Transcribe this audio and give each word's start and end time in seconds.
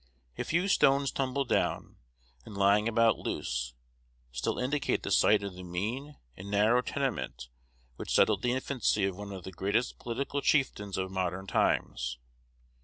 A 0.35 0.43
few 0.43 0.67
stones 0.67 1.11
tumbled 1.11 1.47
down, 1.49 1.97
and 2.43 2.57
lying 2.57 2.87
about 2.89 3.19
loose, 3.19 3.75
still 4.31 4.57
indicate 4.57 5.03
the 5.03 5.11
site 5.11 5.43
of 5.43 5.53
the 5.53 5.61
mean 5.61 6.17
and 6.35 6.49
narrow 6.49 6.81
tenement 6.81 7.49
which 7.97 8.09
sheltered 8.09 8.41
the 8.41 8.53
infancy 8.53 9.05
of 9.05 9.15
one 9.15 9.31
of 9.31 9.43
the 9.43 9.51
greatest 9.51 9.99
political 9.99 10.41
chieftains 10.41 10.97
of 10.97 11.11
modern 11.11 11.45
times. 11.45 12.17